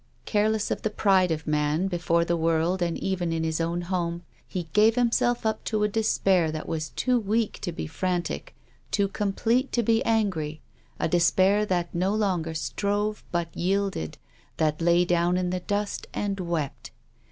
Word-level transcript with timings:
Careless 0.25 0.71
of 0.71 0.81
the 0.81 0.89
pride 0.89 1.29
of 1.29 1.45
man, 1.45 1.85
before 1.87 2.25
the 2.25 2.35
world 2.35 2.81
and 2.81 2.97
even 2.97 3.31
in 3.31 3.43
his 3.43 3.61
own 3.61 3.81
home, 3.81 4.23
he 4.47 4.67
gave 4.73 4.95
himself 4.95 5.45
up 5.45 5.63
to 5.65 5.83
a 5.83 5.87
despair 5.87 6.51
that 6.51 6.67
was 6.67 6.89
too 6.89 7.19
weak 7.19 7.59
to 7.61 7.71
be 7.71 7.85
frantic, 7.85 8.55
too 8.89 9.07
complete 9.07 9.71
to 9.73 9.83
be 9.83 10.03
angry; 10.03 10.59
a 10.99 11.07
despair 11.07 11.67
that 11.67 11.93
no 11.93 12.15
longer 12.15 12.55
strove 12.55 13.23
but 13.31 13.55
yielded, 13.55 14.17
that 14.57 14.81
lay 14.81 15.05
down 15.05 15.37
in 15.37 15.51
the 15.51 15.59
dust 15.59 16.07
and 16.15 16.39
wept. 16.39 16.89